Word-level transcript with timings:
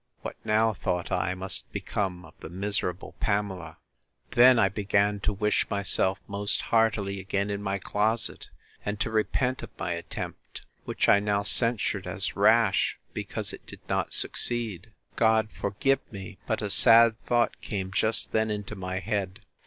What 0.21 0.35
now, 0.43 0.73
thought 0.73 1.11
I, 1.11 1.35
must 1.35 1.71
become 1.71 2.25
of 2.25 2.33
the 2.39 2.49
miserable 2.49 3.13
Pamela!—Then 3.19 4.57
I 4.57 4.67
began 4.67 5.19
to 5.19 5.31
wish 5.31 5.69
myself 5.69 6.19
most 6.27 6.59
heartily 6.61 7.19
again 7.19 7.51
in 7.51 7.61
my 7.61 7.77
closet, 7.77 8.49
and 8.83 8.99
to 8.99 9.11
repent 9.11 9.61
of 9.61 9.69
my 9.77 9.91
attempt, 9.91 10.63
which 10.85 11.07
I 11.07 11.19
now 11.19 11.43
censured 11.43 12.07
as 12.07 12.35
rash, 12.35 12.97
because 13.13 13.53
it 13.53 13.67
did 13.67 13.81
not 13.87 14.11
succeed. 14.11 14.91
God 15.17 15.49
forgive 15.51 15.99
me! 16.11 16.39
but 16.47 16.63
a 16.63 16.71
sad 16.71 17.23
thought 17.27 17.61
came 17.61 17.91
just 17.91 18.31
then 18.31 18.49
into 18.49 18.73
my 18.75 18.97
head! 18.97 19.41